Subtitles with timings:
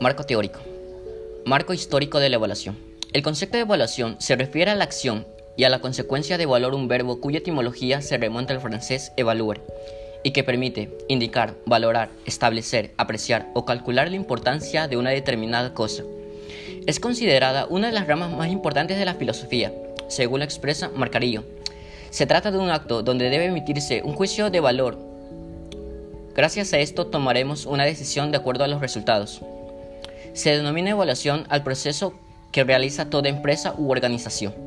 [0.00, 0.60] Marco teórico.
[1.44, 2.76] Marco histórico de la evaluación.
[3.12, 5.26] El concepto de evaluación se refiere a la acción
[5.56, 9.60] y a la consecuencia de evaluar un verbo cuya etimología se remonta al francés evaluer
[10.24, 16.02] y que permite indicar, valorar, establecer, apreciar o calcular la importancia de una determinada cosa.
[16.86, 19.72] Es considerada una de las ramas más importantes de la filosofía,
[20.08, 21.44] según lo expresa Marcarillo.
[22.10, 24.98] Se trata de un acto donde debe emitirse un juicio de valor.
[26.34, 29.40] Gracias a esto tomaremos una decisión de acuerdo a los resultados.
[30.34, 32.12] Se denomina evaluación al proceso
[32.52, 34.63] que realiza toda empresa u organización.